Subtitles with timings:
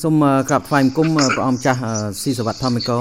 [0.00, 1.80] សូមក្រាបថ្វាយបង្គំព្រះអង្គចាស់
[2.22, 2.98] ស៊ីសវត្តធម្មិកោ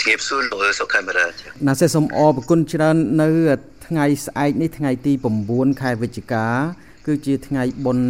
[0.00, 1.26] ជំរាបសួរលោកសុខាមេរ៉ា
[1.66, 3.28] ណាសេសូមអរគុណច្រើននៅ
[3.86, 5.12] ថ្ងៃស្អែកនេះថ្ងៃទី
[5.46, 6.46] 9ខែវិច្ឆិកា
[7.06, 8.08] គឺជាថ្ងៃបុណ្យ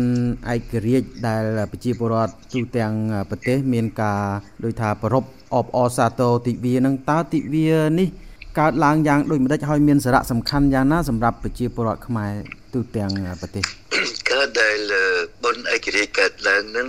[0.53, 2.93] ឯករាជ្យដែលប្រជាពលរដ្ឋទូទាំង
[3.31, 4.23] ប្រទេស មានការ
[4.65, 5.25] ដូចថាប្រព
[5.55, 8.09] អបអសាទរទិវានឹងតើទិវានេះ
[8.59, 12.33] កើតឡើងយ៉ាងដូចម្ដេចហើយមានសារៈសំខាន់យ៉ាងណាសម្រាប់ប្រជាពលរដ្ឋខ្មែរ
[12.75, 13.11] ទូទាំង
[13.41, 13.65] ប្រទេស
[14.31, 14.79] កើតដែល
[15.43, 16.89] បុណ្យឯករាជ្យកើតឡើងនឹង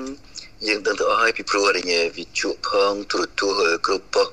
[0.67, 4.23] យើងដឹងទៅអស់ហើយពីព្រោះរញវិជុផងទូរទស្សន៍គ្រប់ប៉ុ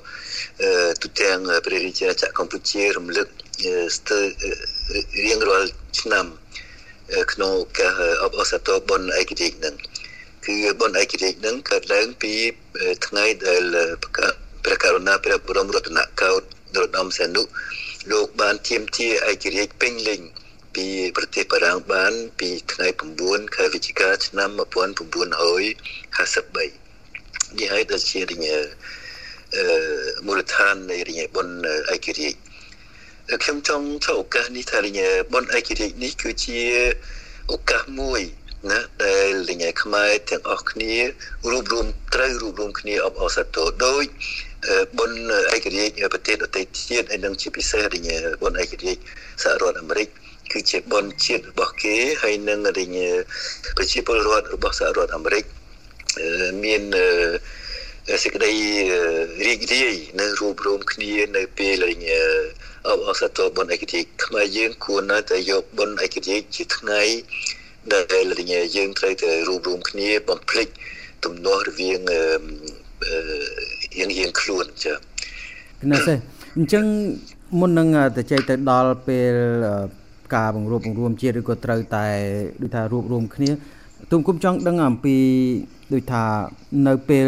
[1.01, 3.27] ទូទាំងព្រះរាជាណាចក្រកម្ពុជារំលឹក
[3.97, 4.25] ស្ទើរ
[5.25, 6.25] រៀងរាល់ឆ្នាំ
[7.33, 9.75] ក្នុងការអបអរសាទរបុណ្យឯករាជ្យនឹង
[10.45, 12.33] គឺបុណ្យឯករាជ្យនឹងកើតឡើងពី
[13.05, 13.61] ថ្ងៃដែល
[14.63, 17.43] ព្រះករុណាព្រះបរមរតនកោដ្ឋនរោត្តមសីហនុ
[18.11, 20.21] លោកបានទាមទារឯករាជ្យពេញលេញ
[20.74, 22.86] ពីប្រទេសបារាំងបានពីថ្ងៃ
[23.20, 25.28] 9ខែវិច្ឆិកាឆ្នាំ1953
[27.58, 28.46] នេះហើយដែលជារញ
[29.56, 29.64] អឺ
[30.26, 31.54] មូលដ្ឋាននៃរញបុណ្យ
[31.94, 32.38] ឯករាជ្យ
[33.42, 35.00] ខ្ញុំចង់ចូលឱកាសនេះថារញ
[35.32, 36.60] បុណ្យឯករាជ្យនេះគឺជា
[37.52, 38.20] ឱកាសមួយ
[38.70, 40.94] ណាដែលលញខ្មែរទាំងអស់គ្នា
[41.50, 44.04] រួបរวมត្រូវរួបរวมគ្នាអបអរសាទរដោយ
[44.98, 45.18] បុណ្យ
[45.54, 48.08] ឯករាជ្យប្រទេសដទៃទៀតហើយនឹងជាពិសេសរញ
[48.42, 49.00] បុណ្យឯករាជ្យ
[49.42, 50.08] សហរដ្ឋអាមេរិក
[50.52, 52.96] គឺជាបុណ្យជាតិរបស់គេហើយនឹងរញ
[53.76, 55.44] ប្រជាពលរដ្ឋរបស់សហរដ្ឋអាមេរិក
[56.64, 56.82] មាន
[58.22, 58.52] សេចក្តី
[59.46, 62.06] រីករាយនៅរួបរวมគ្នានៅពេលរញ
[62.88, 67.02] អបអរសាទរបុណ្យឯករាជ្យខ្មែរយើងគួរណាស់តែយកបុណ្យឯករាជ្យជាថ្ងៃ
[67.92, 70.68] ដែលរញយើងត្រូវតែរួបរวมគ្នាបំភ្លេច
[71.24, 72.00] ទំនាស់រវាង
[73.98, 74.96] យើងយើងខ្លួនចា៎
[75.92, 76.14] ណាសេ
[76.56, 76.84] អញ្ចឹង
[77.60, 79.34] មុននឹងទៅចេញទៅដល់ពេល
[80.35, 82.05] ការបង្រួបបង្រួមជាតិឬក៏ត្រូវតែ
[82.61, 83.49] ដូចថារួបរวมគ្នា
[84.11, 85.15] ទុំគុំចង់ដឹងអំពី
[85.93, 86.23] ដូចថា
[86.87, 87.27] នៅពេល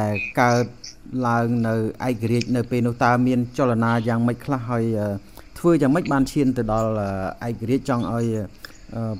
[0.00, 0.64] ដែលកើត
[1.26, 1.74] ឡើងនៅ
[2.08, 4.84] ឯករាជ្យនៅពេលនោះតើមានចលនាយ៉ាងម៉េចខ្លះហើយ
[5.58, 6.90] ធ្វើយ៉ាងម៉េចបានឈានទៅដល់
[7.46, 8.26] ឯករាជ្យចង់ឲ្យ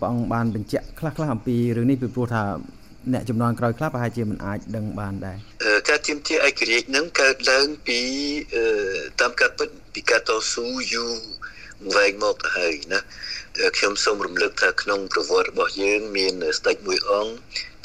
[0.00, 2.42] ព្រះអង្គបានបញ្ជាក់ខ្លះខ្លះអំពីរឿងនេះពីព្រោះថា
[3.12, 5.36] អ្នកចំនួនក្រោយខ្លះប្រហែលជាមិនអាចដឹងបានដែរ
[5.88, 8.00] ការទាមទារឯករាជ្យនឹងកើតឡើងពី
[9.20, 11.14] តាមការពិតពីការតស៊ូយូរ
[11.96, 13.00] វែងមកទៅហើយណា
[13.76, 17.32] ខ្ញុំសូមរំលឹកថាក្នុងប្រវត្តិរបស់យើង មានស្ដេចមួយអង្គ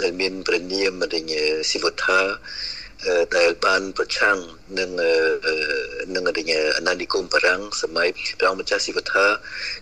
[0.01, 1.33] ដែលមានព្រះនាមរញ
[1.69, 2.19] ស៊ីវថា
[3.37, 4.37] ដែលបានប្រឆាំង
[4.79, 4.89] នឹង
[6.15, 8.07] នឹងរញអាណានិគមបារាំងសម័យ
[8.39, 9.25] ព្រះអង្គម្ចាស់ស៊ីវថា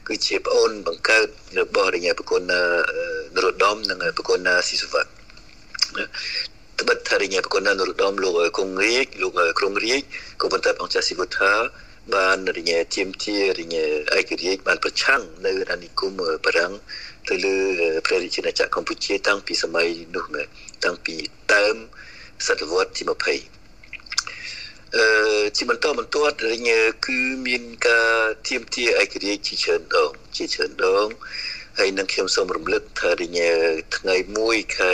[0.07, 1.27] គឺជាប្អូនបង្កើត
[1.59, 2.53] របស់រញប្រគុណន
[3.43, 5.09] រោត្តមនិងប្រគុណស៊ីសុវត្ថ
[6.79, 10.01] ត្បិតថារញប្រគុណនរោត្តមលោកគង់រាជលោកក្រុងរាជ
[10.41, 11.51] ក៏ប៉ុន្តែព្រះអង្គចាស់ស៊ីវថា
[12.13, 13.75] បានរញជាមជារញ
[14.17, 16.11] ឯករាជ្យបានប្រឆាំងនៅអាណានិគម
[16.45, 16.73] បារាំង
[17.29, 17.55] ទៅលើ
[18.05, 20.47] ព្រះរាជាណាចក្រកម្ពុជាតាំងពីសម័យនោះមក
[20.83, 21.15] តាំងពី
[21.53, 21.75] ដើម
[22.47, 23.13] សតវត្សទី20
[24.95, 25.05] អឺ
[25.57, 26.69] ជាបន្តបន្ទាប់រញ
[27.05, 28.09] គឺមានការ
[28.47, 31.07] ទៀមទាឯករាជ្យជាច្រើនដងជាច្រើនដង
[31.79, 33.39] ហើយនឹងខ្ញុំសូមរំលឹកថារញ
[33.97, 34.15] ថ្ងៃ
[34.45, 34.93] 1ខែ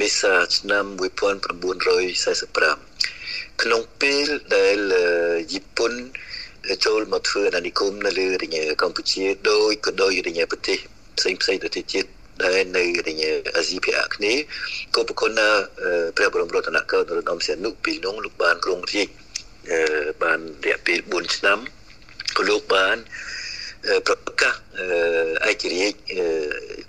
[0.00, 4.78] មេសាឆ្នាំ1945ក្នុងពេលដែល
[5.52, 5.92] ជប៉ុន
[6.84, 10.78] ចូលមកធ្វើអាណានិគមនៅលើរញកម្ពុជាដោយក៏ដោយរញប្រទេស
[11.18, 12.04] ផ្សេងផ្សេងទៅទៀត
[12.44, 13.22] ដែលនៅរញ
[13.56, 14.42] អាស៊ីភាគអាគ្នេយ៍
[14.94, 15.48] ក៏ប្រគុណណា
[16.16, 19.08] ព្រះបរមរតនកោដ្ឋនរោត្តមសីហនុពីនោះលោកបានគ្រងរាជ
[20.22, 21.58] បានរយៈពេល4ឆ្នាំ
[22.36, 22.96] ក៏លោកបាន
[24.06, 24.54] ប្រកាស
[25.48, 25.96] ឯករាជ្យ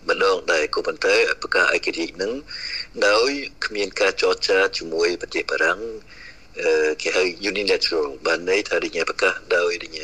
[0.09, 2.33] ម្ដងដែរក៏ប៉ុន្តែប្រកាសឯករាជ្យនឹង
[3.07, 3.29] ដោយ
[3.65, 5.79] គ្មានការចរចាជាមួយប្រទេសបារាំង
[7.01, 9.97] គេហៅ unilateral បានន័យថារញប្រកាសដោយរញ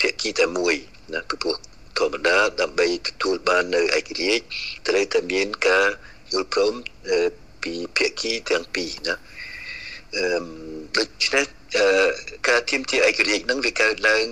[0.00, 0.74] ភាគីតែមួយ
[1.14, 1.56] ណាពីព្រោះ
[1.98, 4.44] ធម្មតាដើម្បីទទួលបាននៅឯករាជ្យ
[4.88, 5.86] ត្រូវតែមានការ
[6.32, 6.74] យល់ព្រម
[7.62, 9.14] ពីភាគីទាំងពីរណា
[10.16, 10.26] អឺ
[10.96, 11.44] ដូច្នេះ
[12.48, 14.24] ការទៀមទាឯករាជ្យនឹងវាកើតឡើង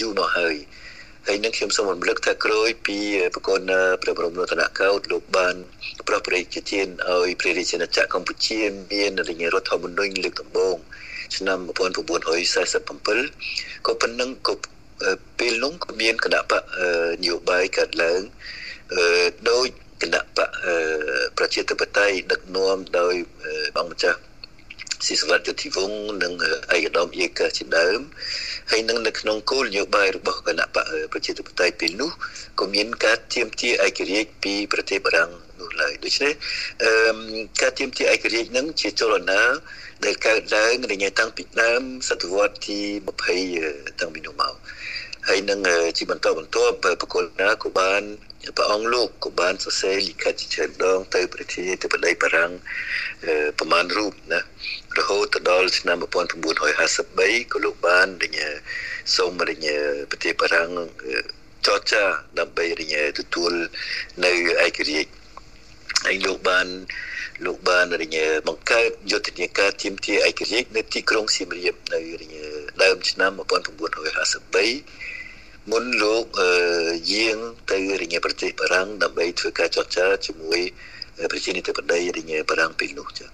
[0.00, 0.56] យូរមកហើយ
[1.26, 2.98] ហើយនឹងខ្ញុំសូមរំលឹកថាក្រោយពី
[3.34, 3.60] ប្រគុណ
[4.02, 5.54] ព្រះបរមរតនកោដ្ឋលោកបាន
[6.08, 8.60] ប្រោះព្រះរាជទានឲ្យព្រះរាជាណាចក្រកម្ពុជា
[8.92, 10.76] មានរញរដ្ឋធម្មនុញ្ញលើកដំបូង
[11.36, 14.54] ឆ្នាំ1947ក៏ប៉ុណ្ណឹងក៏
[15.38, 16.62] ពេលនោះក៏មានគណៈបក
[17.22, 18.20] នយោបាយកើតឡើង
[19.50, 19.66] ដោយ
[20.02, 20.48] គណៈបក
[21.38, 23.14] ប្រជាធិបតេយ្យដឹកនាំដោយ
[23.76, 24.20] បងម្ចាស់
[25.06, 25.90] ស៊ីសវត្តយុតិវង
[26.22, 26.32] និង
[26.74, 28.00] ឯកឧត្តមអេកាជាដើម
[28.70, 32.10] ហើយនឹងនៅក្នុងគោលនយោបាយរបស់គណៈបកប្រជាធិបតេយ្យពេលនោះ
[32.60, 35.30] ក៏មានការទៀមទាឯករាជ្យពីប្រទេសបារាំង
[35.60, 36.32] នោះឡើយដូច្នេះ
[36.82, 36.92] អឺ
[37.60, 39.40] ការទៀមទាឯករាជ្យនឹងជាចលនា
[40.04, 42.78] ដែលកើតឡើងរញ៉ៃតាំងពីដើមសតវត្សទី
[43.38, 44.54] 20តាំងពីនោះមក
[45.28, 45.60] ហើយនឹង
[45.98, 48.02] ជាបន្តបន្ទាប់ប្រគល់ណាក៏បាន
[48.56, 52.52] ព្រះអង្គលោកក៏បានសរសេរលិខិតជាច្រើនដងទៅប្រធានាធិបតីបារាំង
[53.58, 54.40] ប្រមាណរូបណា
[54.98, 55.96] រហូតទៅដល់ឆ្នាំ
[56.58, 58.38] 1953ក៏លោកបានរញ
[59.16, 59.66] សូមរញ
[60.10, 60.70] ប្រទេសបារាំង
[61.66, 62.04] ចរចា
[62.38, 63.52] ដើម្បីរញទទួល
[64.24, 64.32] នៅ
[64.64, 65.10] ឯករាជ្យ
[66.06, 66.66] ហើយលោកបាន
[67.44, 68.16] លោកបានរញ
[68.48, 72.34] បង្កើតយុទ្ធនាការទាមទារឯករាជ្យនៅទីក្រុងសៀមរាបនៅរញ
[72.82, 73.40] ដើមឆ្នាំ1953
[75.70, 76.24] មុនលោក
[77.12, 77.38] យាង
[77.70, 80.60] ទៅរញប្រទេសបារាំងដើម្បីធ្វើការចរចាជាមួយ
[81.32, 83.28] ប្រជានាធិបតីរញបារាំងពេលនោះចា៎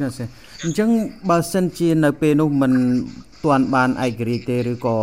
[0.00, 0.14] ណាស់
[0.62, 0.88] អញ្ចឹង
[1.30, 2.72] បើសិនជានៅពេលនោះមិន
[3.44, 4.96] ទាន់បានឯករាជ្យទេឬក៏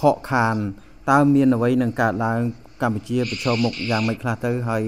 [0.00, 0.56] ខកខាន
[1.10, 2.38] តើមានអ្វីនឹងកើតឡើង
[2.82, 4.82] កម្ពុជាប្រឈមមុខយ៉ាងម៉េចខ្លះទៅហើយ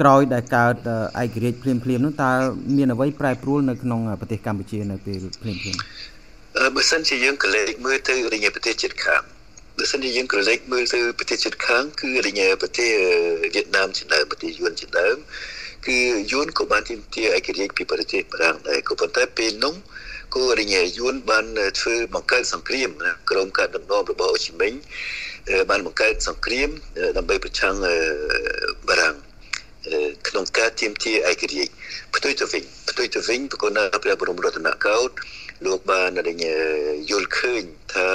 [0.00, 0.76] ក្រោយដែលកើត
[1.22, 2.30] ឯករាជ្យភ្លាមភ្លាមនោះតើ
[2.76, 5.76] មានអ្វីប្រែប្រួលនៅក្នុងប្រទេសកម្ពុជានៅពេលភ្លាមភ្លាម
[6.76, 9.22] បើសិនជាយើងកលេចមើលទៅរញប្រទេសជិតខាង
[9.78, 12.90] បើសិនជាយើងក្រឡេកមើលទៅប្រទេសជិតខាងគឺរញប្រទេស
[13.54, 15.16] វៀតណាមជាដើមប្រទេសយួនជាដើម
[15.86, 15.98] គឺ
[16.32, 19.74] យួនក៏បានទាមទារឯករាជ្យពីប្រទេសបារាំងដែរក៏ប៉ុន្តែពេលនោះ
[20.34, 21.44] ក៏រញយួនបាន
[21.80, 24.72] ធ្វើបង្កើតសង្គ្រាមណាក្រុមការដឹកនាំរបស់អូជីមិញ
[25.70, 26.68] បានបង្កើតសង្គ្រាម
[27.16, 27.74] ដើម្បីប្រឆាំង
[28.88, 29.16] បារាំង
[30.28, 31.70] ក្នុងការទាមទារឯករាជ្យ
[32.14, 35.14] ផ្ទុយទៅវិញផ្ទុយទៅវិញប្រគល់ព្រះបរមរតនកោដ្ឋ
[35.66, 36.44] លោកបានរញ
[37.10, 37.62] យល់ឃើញ
[37.94, 38.08] ថា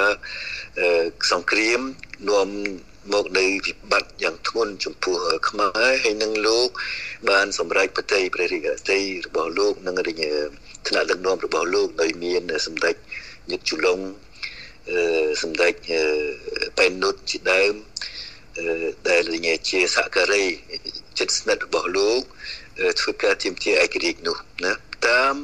[1.32, 1.80] សង្គ្រាម
[2.30, 2.48] នាំ
[3.12, 5.16] មកនៅវិបត្តិយ៉ាងធ្ងន់ចំពោះ
[5.48, 5.70] ខ្មែរ
[6.04, 6.68] ហើយនឹងលោក
[7.30, 10.22] បានសម្រេចបតីព្រះរាជអតីរបស់លោកនិងរញ
[10.88, 12.94] ថ្នាក់ដឹកនាំរបស់លោកដោយមានសម្ដេច
[13.50, 13.98] ញាតិជុលង
[15.42, 15.72] សម្ដេច
[16.78, 17.74] ប៉ែននុតជាដើម
[19.08, 20.44] ដែលរញជាសហការី
[21.18, 22.22] ចិត្តស្និទ្ធរបស់លោក
[23.00, 24.72] ធ្វើការទាមទារឯករាជ្យនោះណា
[25.08, 25.36] តាម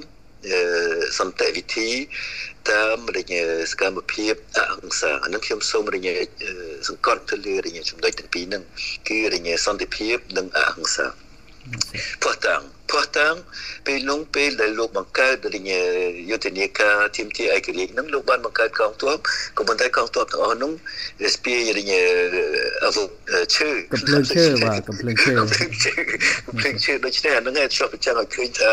[1.18, 1.90] សន្តិវិធី
[2.70, 3.34] តាមរញ
[3.70, 6.08] សកម្មភាពអហិង្សាអានឹងខ្ញុំសូមរញ
[6.88, 8.62] សង្កត់ទៅលើរញចំណុចទាំងពីរហ្នឹង
[9.08, 11.06] គឺរញសន្តិភាពនិងអហិង្សា
[12.22, 13.34] ផោះតាំងផោះតាំង
[13.86, 15.70] ពេលនោះពេលដែលលោកបង្កើតរញ
[16.30, 19.16] យុទ្ធនាការទីមទីឯករាជ្យហ្នឹងលោកបានបង្កើតកងទ័ព
[19.56, 20.72] ក៏ប៉ុន្តែកងទ័ពទាំងអស់នោះ
[21.34, 22.02] ស្ពាយរញអ
[22.36, 22.61] វុធ
[23.56, 28.70] ឈើកំភ្លើងឈើបាទកំភ្លើងឈើកំភ្លើងឈើដូច្នេះអាហ្នឹងឆ្លុះបញ្ចាំងឲ្យឃើញថា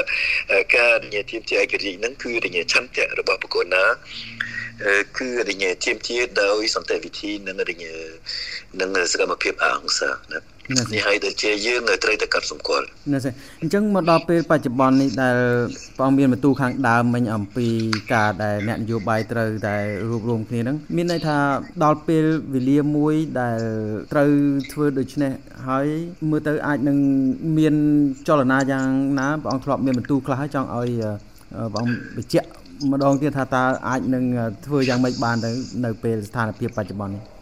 [0.76, 3.84] ការរញទីមទីឯករាជ្យហ្នឹងគឺរញឆន្ទៈរបស់បកគណា
[5.18, 7.86] គឺរញទីមទីដោយសន្តិវិធីនិងរញ
[8.80, 15.38] និងសកម្មភាពអហិង្សាណា នេះហើយដែលជាយើងត្រូវតែកាត់សម្គាល់ណាស់អញ្ចឹងមកដល់ពេលបច្ចុប្បន្ននេះដែល
[15.98, 17.68] ព្រះអង្គមានបន្ទូលខាងដើមមិញអំពី
[18.14, 19.76] ការដែលអ្នកនយោបាយត្រូវតែ
[20.10, 21.38] រួបរวมគ្នាហ្នឹងមានន័យថា
[21.84, 22.24] ដល់ពេល
[22.54, 23.60] វេលាមួយដែល
[24.14, 24.30] ត្រូវ
[24.72, 25.32] ធ្វើដូច្នេះ
[25.68, 25.88] ហើយ
[26.30, 26.98] មើលទៅអាចនឹង
[27.58, 27.76] មាន
[28.28, 28.88] ចលនាយ៉ាង
[29.20, 30.90] ណាព្រះអង្គធ្លាប់មានបន្ទូលខ្លះហើយចង់ឲ្យ
[31.74, 32.48] ព្រះអង្គបញ្ជាក់
[32.92, 34.24] ម្ដងទៀតថាតើអាចនឹង
[34.66, 35.52] ធ្វើយ៉ាងម៉េចបានទៅ
[35.86, 37.39] នៅពេលស្ថានភាពបច្ចុប្បន្ននេះអឺ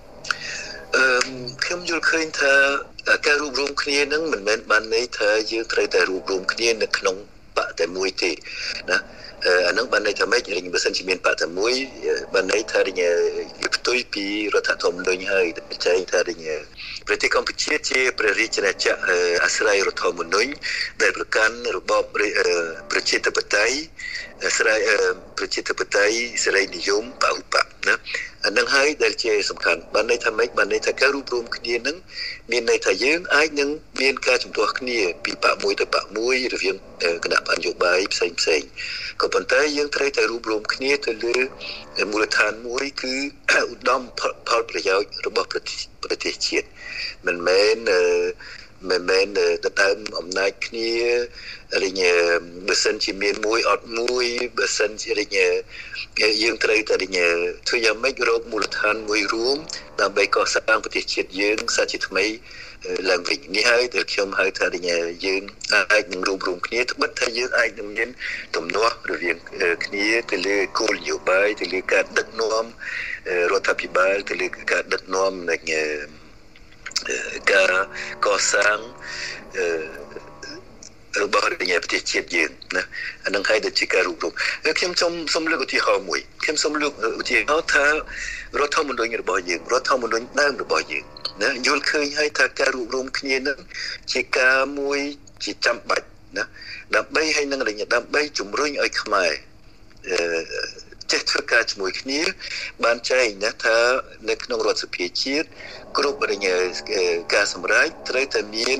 [1.46, 2.52] ខ្ញុំយល់ឃើញថា
[3.26, 7.16] ការរួបរวมគ្នានឹងមិនមែនបានន័យថាយើងត្រូវតែរួបរวมគ្នានៅក្នុង
[7.56, 8.30] បកតែមួយទេ
[8.90, 8.98] ណា
[9.68, 11.72] អានឹងបានន័យថាម៉េចរិញបើសិនជាមានបកតែមួយ
[12.34, 13.00] បានន័យថារិញ
[13.76, 14.24] ផ្ទុយពី
[14.54, 15.46] រដ្ឋធម្មនុញ្ញហើយ
[15.86, 16.38] ចែងថារិញ
[17.06, 19.12] ប្រទេសកម្ពុជាជាព្រះរាជាណាចក្រ
[19.44, 20.50] អាស្រ័យរដ្ឋធម្មនុញ្ញ
[21.02, 22.04] ដែលប្រកាន់របប
[22.90, 23.76] ប្រជាធិបតេយ្យ
[24.44, 24.78] អាស្រ័យ
[25.38, 27.94] ប្រជាធិបតេយ្យសេរីនិយមបហុបកណា
[28.46, 31.96] អានឹងហើយដែលជាសំខាន់បានន័យថាម៉េចបានន័យថាការរួបរวมគ្នានឹង
[32.50, 33.70] មានន័យថាយើងអាចនឹង
[34.00, 36.76] មានការជំទាស់គ្នាពីបកមួយទៅបកមួយរវាង
[37.24, 38.62] គណៈបញ្ញោបាយផ្សេងផ្សេង
[39.20, 41.36] ក៏ប៉ុន្តែយើងត្រូវតែរួបរวมគ្នាទៅលើ
[42.10, 43.14] មូលដ្ឋានមួយគឺ
[43.70, 44.02] ឧត្តម
[44.48, 46.66] ផលប្រយោជន៍របស់ប្រទេសជាតិ
[47.26, 47.76] មិនមែន
[48.89, 49.25] មិនមែន
[49.65, 50.91] ទៅតាមអំណាចគ្នា
[51.83, 52.01] រិញ
[52.67, 54.25] បើសិនជាមានមួយអត់មួយ
[54.57, 55.37] បើសិនជារិញ
[56.41, 57.17] យើងត្រូវតែរិញ
[57.67, 59.57] ធ្វើយ៉ាងម៉េចរកមូលដ្ឋានមួយរួម
[60.01, 62.25] ដើម្បីកសាងប្រទេសជាតិយើងសាជាថ្មី
[63.09, 64.89] ឡើងវិញនេះហើយដែលខ្ញុំហៅថារិញ
[65.25, 65.41] យើង
[65.91, 68.09] អាចនឹងរួមរួមគ្នាត្បិតថាយើងអាចនឹងមាន
[68.55, 69.37] ទំនាស់រវាង
[69.85, 72.65] គ្នាទៅលើគោលនយោបាយទៅលើការដឹកនាំ
[73.51, 75.57] រដ្ឋាភិបាលទៅលើការដឹកនាំនៃ
[77.51, 77.71] ការ
[78.25, 78.77] កសាង
[81.23, 82.83] របស់រញ៉ែប្រទេសជាតិយើងណា
[83.25, 84.33] អានឹងហើយដែលជាការរួមរំ
[84.77, 87.91] ខ្ញុំសូមសូមលើកឧទាហរណ៍មួយខ្ញុំសូមលើកឧទាហរណ៍ថារ
[88.65, 91.05] ដ្ឋធម្មនុញ្ញរបស់យើងរដ្ឋធម្មនុញ្ញដើមរបស់យើង
[91.43, 93.57] ណាយល់ឃើញហើយថាការរួមរំគ្នានឹង
[94.11, 94.99] ជាការមួយ
[95.43, 96.43] ជាចាំបាច់ណា
[96.95, 99.31] ដើម្បីឲ្យនឹងរញ៉ែដើម្បីជំរុញឲ្យខ្មែរ
[100.09, 102.21] អឺ ចេះធ្វើការជាមួយគ្នា
[102.83, 103.77] បានចែងណាថា
[104.29, 105.47] នៅក្នុងរដ្ឋសភាជាតិ
[105.97, 106.47] គ្រប់រញ
[107.33, 108.79] ការសម្រេចត្រូវតែមាន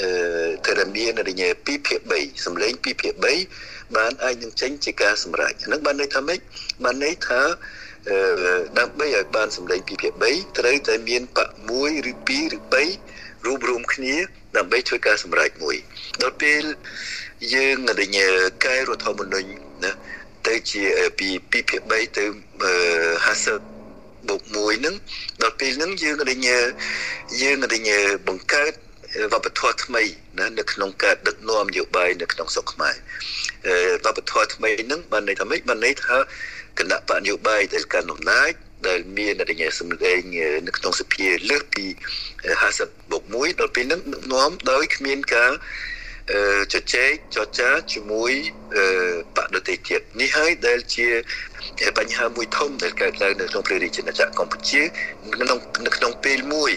[0.00, 3.14] អឺតែមានរញ2ភាគ3សម្លេង2ភាគ
[3.54, 6.38] 3បានអាចនឹងចេញជាការសម្រេចហ្នឹងបានន័យថាម៉េច
[6.84, 7.40] បានន័យថា
[8.08, 8.16] អឺ
[8.78, 14.14] ដើម្បីឲ្យបានសម្លេង2ភាគ3ត្រូវតែមានបក1ឬ2ឬ3រួមរួមគ្នា
[14.56, 15.76] ដើម្បីធ្វើការសម្រេចមួយ
[16.22, 16.62] ដល់ពេល
[17.54, 18.18] យើងរញ
[18.64, 19.50] កែរដ្ឋធម្មនុញ្ញ
[19.84, 19.92] ណា
[20.46, 20.82] ទៅជា
[21.18, 21.64] ពី2ភាគ
[21.96, 22.24] 3ទៅ
[23.26, 24.94] 50បូក1ហ្នឹង
[25.42, 26.48] ដល់ពេលហ្នឹងយើងរញ
[27.42, 27.90] យើងរញ
[28.28, 28.72] បង្កើត
[29.32, 30.02] វប្បធម៌ថ្មី
[30.38, 32.94] ណានៅក្នុងការដឹកនាំនយោបាយនៅក្នុងស្រុកខ្មែរ
[34.04, 36.16] វប្បធម៌ថ្មីហ្នឹងបានន័យថាម៉េចបានន័យថា
[36.78, 38.50] គណៈបកនយោបាយដែលកាន់អំណាច
[38.88, 40.20] ដែលមានរញសម្លេង
[40.66, 41.84] នៅក្នុងសភាលើសពី
[42.48, 44.00] 50បូក1ដល់ពេលហ្នឹង
[44.32, 45.52] នាំដោយគ្មានការ
[46.72, 48.32] ជជែកចរចាជាមួយ
[49.36, 51.06] បដិទេសទៀតនេះហើយដែលជា
[51.98, 54.82] បញ្ហាមួយធំដែលកើតឡើងនៅក្នុងព្រះរាជាណាចក្រកម្ពុជា
[55.34, 56.72] ក្នុងនៅក្នុងពេលមួយ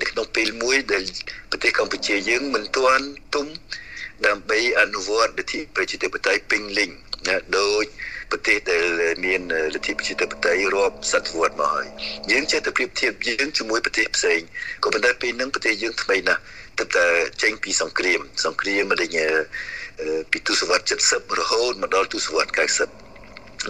[0.00, 1.02] នៅក្នុងពេលមួយដែល
[1.50, 3.46] ប្រទេសកម្ពុជាយើងមិនទាន់ទុំ
[4.26, 6.90] ដើម្បីអនុវត្តលទ្ធិប្រជាធិបតេយ្យពេញលេញ
[7.28, 7.84] ណាដោយ
[8.30, 8.84] ប្រទេសដែល
[9.26, 9.40] មាន
[9.74, 11.88] លទ្ធិប្រជាធិបតេយ្យរាប់សតវត្សមកហើយ
[12.30, 14.40] យើងចេះតែប្រៀបធៀបយើងជាមួយប្រទេសផ្សេង
[14.84, 16.40] ក៏ប៉ុន្តែពេលហ្នឹងប្រទេសយើងថ្មីណាស់
[16.78, 17.06] ទឹកតែ
[17.42, 19.04] ចេញពីសង្គ្រាមសង្គ្រាមមក
[20.30, 23.03] ពីទសវត្ស70រហូតមកដល់ទសវត្ស90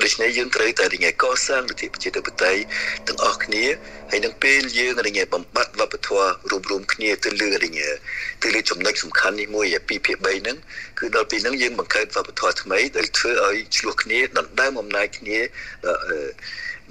[0.03, 2.61] ដូច្នេះយើងត្រូវតែរញ៉េកសាងលទ្ធិប្រជាធិបតេយ្យ
[3.09, 3.65] ទាំងអស់គ្នា
[4.11, 7.89] ហើយនឹងពេលយើងរញ៉េបំបត្តិវប្បធម៌រួមរួមគ្នាទៅលើរញ៉េ
[8.43, 10.57] ទៅលើចំណុចសំខាន់នេះមួយពីភាគ3ហ្នឹង
[10.99, 15.39] គឺដល់ពេលហ្នឹងយើងបង្កើតវប្បធម៌ថ្មីដែលធ្វើឲ្យឆ្លោះគ្នាដណ្ដើមអំណាចគ្នា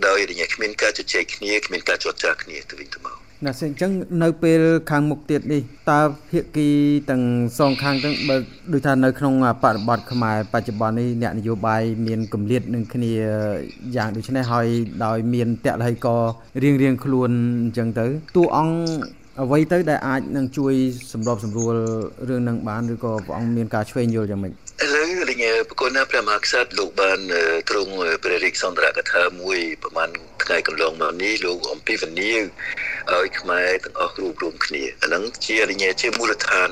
[0.05, 3.91] ដោយរញ៉េគ្មានការជជែកគ្នាគ្មានការចរចាគ្នាទៅវិញទៅមក ណាអញ្ចឹង
[4.23, 6.69] នៅពេលខាងមុខទៀតនេះតើភាគី
[7.09, 7.21] ទាំង
[7.57, 8.35] សងខាងទាំងបើ
[8.73, 9.33] ដូចថានៅក្នុង
[9.63, 13.13] បរិបទខ្មែរបច្ចុប្បន្ននេះអ្នកនយោបាយមានកម្រិតនឹងគ្នា
[13.95, 14.67] យ៉ាងដូចនេះហើយ
[15.05, 16.07] ដោយមានតលហីក
[16.63, 17.29] រៀងរៀងខ្លួន
[17.63, 18.75] អញ្ចឹងទៅតួអង្គ
[19.41, 20.73] អ្វីទៅដែលអាចនឹងជួយ
[21.11, 21.73] សម្របសម្រួល
[22.27, 27.19] រឿងនឹងបានឬក៏ព្រះអង្គមានការឆ្វេងយល់យ៉ាងម៉េចឥឡូវលេងប្រគុណណាព្រះមហាក្សត្រលោកបាន
[27.69, 27.91] ទ្រង់
[28.23, 30.09] ព្រះរាជសន្ទរកថាមួយប្រហែល
[30.43, 32.31] ថ្ងៃកន្លងមកនេះលោកអំពីវនី
[33.11, 36.69] ឲ្យខ្មែរទាំងអស់រួមរួមគ្នាអាហ្នឹងជារញ៉េជាមូលដ្ឋាន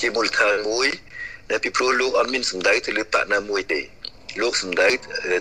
[0.00, 0.88] ជាមូលដ្ឋានមួយ
[1.50, 3.80] ដែលពីព្រោះលោកអត់មានសម្ដៅទៅលើបកណាមួយទេ
[4.42, 4.88] លោកសម្ដៅ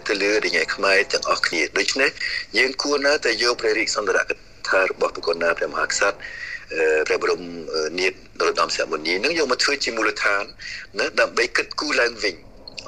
[0.07, 2.09] ទៅលើរញ៉េខ្មែរទាំងអស់គ្នាដូច្នេះ
[2.57, 4.25] យើងគួរណាតែយកព្រះរាជសន្ទរក
[4.69, 6.17] ថារបស់ប្រគុណណាព្រះមហាក្សត្រ
[7.07, 7.41] ព្រះបរម
[7.99, 10.43] នាថនរោត្តមសីហមុនីនឹងយកមកធ្វើជាមូលដ្ឋាន
[10.99, 12.35] ណាដើម្បីគិតគូរឡើងវិញ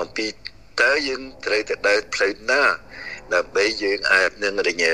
[0.01, 0.27] អំពី
[0.81, 2.63] តើយើងត្រូវតែដើរផ្លូវណា
[3.33, 4.93] ដើម្បីយើងអាចនឹងរញ៉េ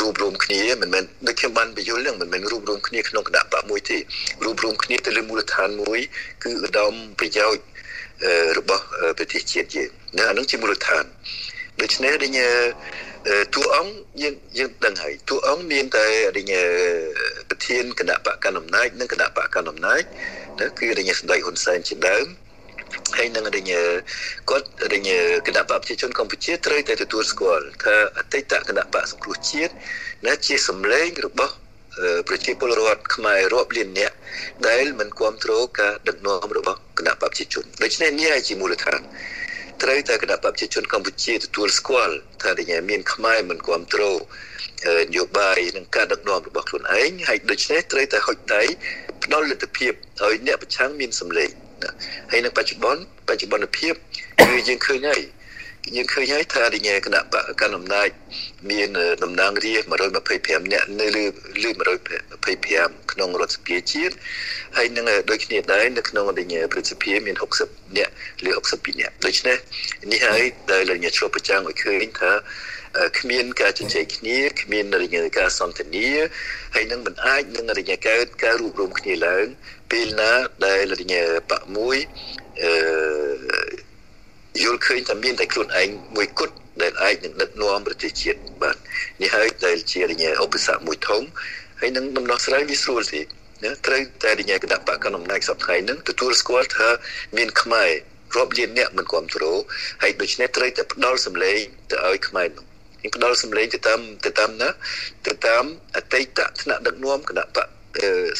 [0.00, 3.98] រួមរួមគ្នាមិនមែនដូចខ្ញុំបានបញ្យល់ហ្នឹងមិនមែនរួមរួមគ្នាក្នុងគណៈបកមួយទេ
[4.44, 6.00] រួមរួមគ្នាទៅលើមូលដ្ឋានមួយ
[6.44, 7.64] គឺឧត្តមប្រយោជន៍
[8.58, 8.84] របស់
[9.18, 11.04] ប្រទេសជាតិយើងណាអានឹងជាមូលដ្ឋាន
[11.80, 12.66] ដូច្នេះដែល
[13.54, 16.52] តួអង្គយើងយើងដឹងហើយតួអង្គមានតែរញ
[17.48, 20.02] ប្រធានគណៈបកកណ្ដាលអំណាចនិងគណៈបកកណ្ដាលអំណាច
[20.78, 22.26] គឺរញសម្ដេចហ៊ុនសែនជាដើម
[23.18, 23.72] ហើយនឹងរញ
[24.50, 25.08] គាត់រញ
[25.46, 29.72] គណៈបកប្រជាជនកម្ពុជាត្រូវតែទទួលស្គាល់ថាអតីតគណៈបកសង្គ្រោះជាតិ
[30.26, 31.54] ណាជាសម្លេងរបស់
[32.28, 34.12] ប្រជាពលរដ្ឋខ្មែររាប់លានអ្នក
[34.68, 39.00] ដែលមិនគ្រប់គ្រងការដឹកនាំរបស់គណៈបកប្រជាជនដូច្នេះនេះជាមូលដ្ឋាន
[39.82, 44.18] ត្រូវតែគណៈបព្វជិជនកម្ពុជាទទួលស្គាល់ថាដែលមានខ្មែរមិនគ្រប់គ្រង
[45.06, 48.62] នយោបាយនិងការដឹកនាំរបស់ខ្លួនឯងហើយដូច្នេះត្រូវតែហុចដៃ
[49.24, 49.92] ផ្ដល់លទ្ធភាព
[50.24, 51.50] ឲ្យអ្នកប្រឆាំងមានសម្លេង
[52.30, 53.94] ហើយនៅបច្ចុប្បន្នបច្ចុប្បន្នភាព
[54.40, 55.22] គឺយើងឃើញហើយ
[55.96, 58.08] យើងឃើញហើយថារញ៉េគណៈបកកណ្ដាលអំណាច
[58.70, 58.88] មាន
[59.22, 60.02] តំណាងរាស្ត្រ
[60.64, 61.24] 125នាក់នៅលើ
[61.62, 61.70] លើ
[62.40, 64.14] 125ក្នុងរដ្ឋសភាជាតិ
[64.76, 68.12] ហើយនឹងដូចគ្នាដែរនៅក្នុងរញ៉េប្រសិទ្ធភាពមាន60នាក់
[68.48, 69.56] ឬ62នាក់ដូច្នេះ
[70.12, 72.32] នេះហើយដែលរញ៉េឆ្លុះប្រចាំឲ្យឃើញថា
[73.18, 76.08] គ្មានការជជែកគ្នាគ្មានរញ៉េការសន្ទនា
[76.74, 79.46] ហើយនឹងមិនអាចនឹងរញ៉េកើតការរួបរวมគ្នាឡើង
[79.90, 80.32] ពេលណា
[80.66, 81.96] ដែលរញ៉េបកមួយ
[82.62, 82.72] អឺ
[84.62, 88.76] យល់ឃើញថាមានតែខ្លួនឯងមួយគត់ដែលអាចនឹងដឹកនាំប្រទេសជាតិបាទ
[89.22, 91.22] នេះហើយដែលជារញ៉េឧបសគ្គមួយធំ
[91.80, 93.20] ហើយនឹងដំណោះស្រាយវាស្រួលទេ
[93.64, 96.88] ណាត្រូវតែរញ៉េគណៈបកកណ្ដាលអំណាចសពថ្ងៃហ្នឹងទទួលស្គាល់ថា
[97.36, 97.90] មានខ្មែរ
[98.36, 99.58] រាប់លានអ្នកមិនគ្រប់គ្រង
[100.02, 102.67] ហើយដូច្នេះត្រូវតែផ្ដល់សម្លេងទៅឲ្យខ្មែរនោះ
[103.02, 104.68] នឹងផ្ដល់សម្លេងទៅតាមទៅតាមណា
[105.26, 105.64] ទៅតាម
[105.96, 107.68] អតីតថ្នាក់ដឹកនាំគណៈបក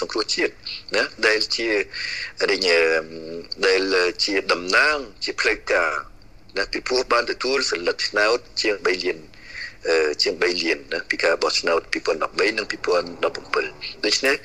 [0.01, 0.53] សង្គ្រោះជាតិ
[0.95, 1.69] ណាដែលជា
[2.51, 2.69] រញ
[3.67, 3.81] ដែល
[4.25, 5.91] ជាតំណាងជាផ្លេកការ
[6.59, 9.19] ណាពីព្រោះបានទទួលសិលឹកឆ្នោតជាង3លាន
[10.23, 14.37] ជាង3លានណាពីការបោះឆ្នោត2013និង2017ដូច្នេះ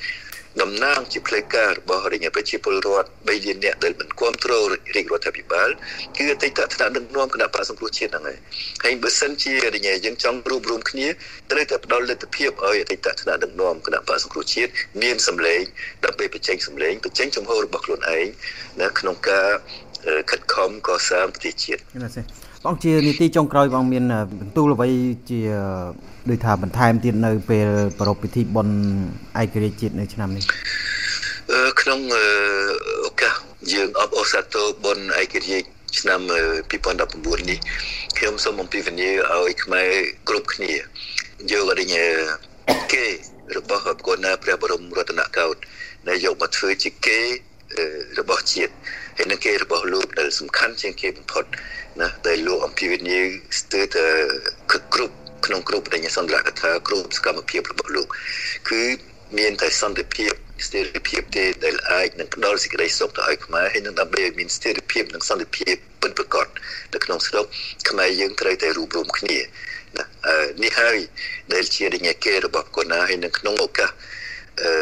[0.62, 5.69] តំណាងជាផ្លូវការរបស់រាជប្រជាពលរដ្ឋ3លាននាក់ដែលមិនគ្រប់គ្រងរាជរដ្ឋាភិបាល
[6.17, 8.38] គឺអតីតថ្នាក់ដឹកនាំគណៈបកសង្គ្រោះជាតិហ្នឹងហើយ
[8.83, 11.07] ហើយបើសិនជារាជយើងចង់រួបរวมគ្នា
[11.51, 15.62] ត្រូវតែផ្ដល់លទ្ធភាពឲ្យអតីតថ្នាក់ដឹកនាំគណៈបកសង្គ្រោះជាតិមានសម្លេង
[16.05, 18.25] ដើម្បីបញ្ចេញសម្លេងបញ្ចេញចំហរបស់ខ្លួនឯង
[18.81, 19.50] នៅក្នុងការ
[20.29, 21.81] ខិតខំកសាងប្រទេសជាតិ
[22.65, 24.03] បងជានីតិចុងក្រោយបងមាន
[24.39, 24.89] បន្ទូលអ្វី
[25.29, 25.41] ជា
[26.29, 27.67] ដូចថាបន្ថែមទៀតនៅ ពេល
[28.00, 28.75] ប្រពៃពិធីបុណ្យ
[29.41, 30.43] ឯករាជ្យជាតិនៅឆ្នាំនេះ
[31.81, 32.00] ក្នុង
[33.07, 33.33] ឱកាស
[33.74, 35.67] យើងអបអសាទរបុណ្យឯករាជ្យ
[36.00, 36.19] ឆ្នាំ
[36.83, 37.60] 2019នេះ
[38.17, 39.89] ខ្ញុំសូមអំពាវនាវឲ្យខ្មែរ
[40.29, 40.72] គ្រប់គ្នា
[41.51, 41.95] យកអរិញ
[42.93, 43.05] គេ
[43.57, 45.60] របស់កូនណាព្រះបរមរតនកោដ្ឋ
[46.07, 47.19] ដែលយកមកធ្វើជាគេ
[48.19, 48.74] របស់ជាតិ
[49.17, 51.46] ហើយនឹងគេរបស់លោកដែលសំខាន់ជាងគេបំផុត
[52.01, 53.25] ណាដែលលោកអំពាវនាវ
[53.60, 54.05] ស្ទើរតែ
[54.93, 55.15] គ្រប់
[55.46, 58.08] ក្នុងគ្រប់បញ្ញាសន្តិកថាគ្រប់សកម្មភាពរបស់លោក
[58.70, 58.82] គឺ
[59.38, 60.32] មានតែសន្តិភាព
[60.65, 66.48] ស្ថិរភាពទេដែលអាចនឹងផ្ដល់សេចក្តីសុខទៅឲ្យខ្មែរហើយនឹងដើម្បីឲ្យមានស្ថិរភាពនិងសន្តិភាពពិតប្រាកដ
[66.93, 67.46] នៅក្នុងស្រុក
[67.89, 69.38] ខ្មែរយើងត្រូវតែរួបរวมគ្នា
[69.98, 70.05] ណា
[70.63, 70.98] នេះហើយ
[71.53, 73.91] ដែលជារញ៉េគេរបស់កូណាហើយនៅក្នុងឱកាស
[74.62, 74.74] អឺ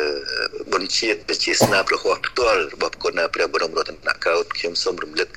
[0.72, 5.28] បុណ្យជាតិជាស្នាប្រហោះផ្ទាល់របស់គុណព្រះបរមរតនកោដ្ឋខ្ញុំសូមរំលឹក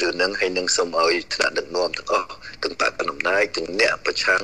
[0.00, 2.28] រឿងនឹងហើយនឹងសូមឲ្យថ្នាក់ដឹកនាំទាំងអស់
[2.62, 4.42] ទាំងបកកណ្ដាលអំណាចទាំងអ្នកប្រឆាំង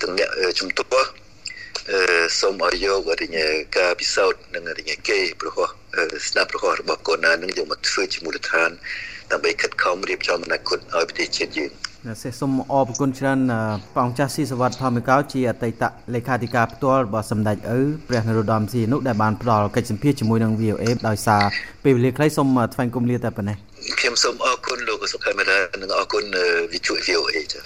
[0.00, 0.28] ទាំងអ្នក
[0.60, 1.10] ជំទាស់
[1.90, 1.98] អឺ
[2.40, 3.38] សូមឲ្យយករញ
[3.78, 5.68] ការពិសោធន៍និងរញគេប្រហោះ
[6.28, 8.70] ស្នាប្រហោះរបស់កូនណានឹងយកមកធ្វើជាមូលដ្ឋាន
[9.32, 11.91] ដើម្បីខិតខំរៀបចំអនាគតឲ្យប្រទេសជាតិយើងណា
[12.22, 13.40] សេសូមអរគុណច្រើន
[13.92, 15.82] ព្រះអង្គចាស់ស៊ីសវត្តធម្មិកោជាអតីត
[16.14, 17.78] លេខាធិការផ្ទាល់របស់សម្ដេចឪ
[18.08, 21.42] ព្រះនរោត្តមសីហនុដែលបានផ្ដល់កិច្ចសម្ភារជាមួយនឹង VOA ដោយសារ
[21.84, 23.56] ពេលវេលាខ្លីសូមថ្លែងគំលាតែប៉ុណ្ណេះ
[24.00, 26.24] ខ្ញុំសូមអរគុណលោកសុខេមរានិងអរគុណ
[26.72, 27.62] វិទ្យុ VOA ចា៎